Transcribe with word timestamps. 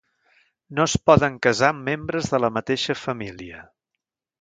No 0.79 0.87
es 0.91 0.95
poden 1.09 1.37
casar 1.47 1.71
amb 1.75 1.87
membres 1.91 2.33
de 2.35 2.43
la 2.47 2.53
mateixa 2.59 2.99
família. 3.07 3.65